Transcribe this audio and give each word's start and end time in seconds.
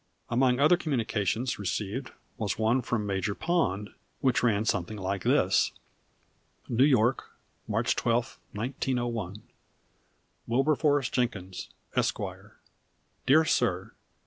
Among 0.31 0.59
other 0.59 0.77
communications 0.77 1.59
received 1.59 2.09
was 2.35 2.57
one 2.57 2.81
from 2.81 3.05
Major 3.05 3.35
Pond, 3.35 3.91
which 4.19 4.41
ran 4.41 4.65
somewhat 4.65 4.95
like 4.97 5.21
this: 5.23 5.73
New 6.67 6.83
York, 6.85 7.25
March 7.67 7.95
12, 7.95 8.39
1901. 8.53 9.43
WILBERFORCE 10.47 11.11
JENKINS, 11.11 11.69
Esq. 11.95 12.17
Dear 13.27 13.45
Sir. 13.45 13.91